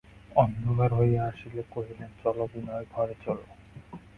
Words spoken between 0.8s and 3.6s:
হইয়া আসিলে কহিলেন, চলো, বিনয়, ঘরে চলো।